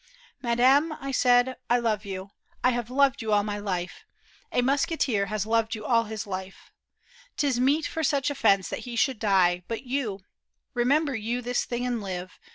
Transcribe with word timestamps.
"Madam," 0.41 0.91
I 0.99 1.11
said," 1.11 1.57
I 1.69 1.77
love 1.77 2.05
you. 2.05 2.31
I 2.63 2.71
have 2.71 2.89
loved 2.89 3.21
you 3.21 3.31
all 3.31 3.43
my 3.43 3.59
life; 3.59 4.03
A 4.51 4.63
musketeer 4.63 5.27
has 5.27 5.45
loved 5.45 5.75
you 5.75 5.85
all 5.85 6.05
his 6.05 6.25
life; 6.25 6.71
'Tis 7.37 7.59
meet 7.59 7.85
for 7.85 8.03
such 8.03 8.31
offence 8.31 8.67
that 8.69 8.79
he 8.89 8.95
should 8.95 9.19
die. 9.19 9.61
But 9.67 9.83
you, 9.83 10.21
remember 10.73 11.13
you 11.15 11.43
this 11.43 11.65
thing 11.65 11.85
and 11.85 12.01
live. 12.01 12.39